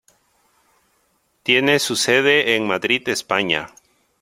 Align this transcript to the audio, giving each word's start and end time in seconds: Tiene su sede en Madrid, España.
Tiene 1.43 1.77
su 1.77 1.95
sede 1.95 2.55
en 2.55 2.65
Madrid, 2.65 3.07
España. 3.07 3.67